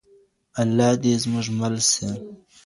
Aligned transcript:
الله 0.61 0.89
دې 1.01 1.13
زموږ 1.23 1.45
مل 1.59 1.75
سي. 1.91 2.09